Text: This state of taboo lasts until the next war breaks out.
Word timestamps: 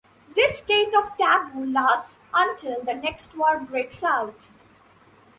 This 0.35 0.57
state 0.57 0.95
of 0.95 1.15
taboo 1.15 1.63
lasts 1.63 2.21
until 2.33 2.81
the 2.83 2.95
next 2.95 3.37
war 3.37 3.59
breaks 3.59 4.03
out. 4.03 4.47